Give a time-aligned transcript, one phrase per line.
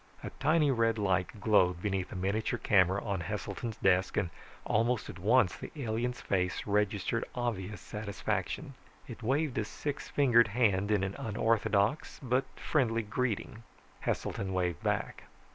[0.23, 4.31] A tiny red light glowed beneath a miniature camera on Heselton's desk and
[4.65, 8.73] almost at once the alien's face registered obvious satisfaction.
[9.07, 13.61] It waved a six fingered hand in an unorthodox, but friendly, greeting.
[13.99, 15.25] Heselton waved back.